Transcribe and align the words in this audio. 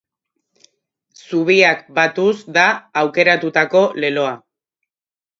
Zubiak 1.25 1.83
batuz 1.99 2.33
da 2.55 2.63
aukeratutako 3.01 3.83
leloa. 4.05 4.33